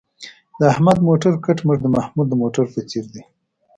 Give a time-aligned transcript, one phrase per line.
[0.59, 3.23] د احمد موټر کټ مټ د محمود د موټر په څېر دی.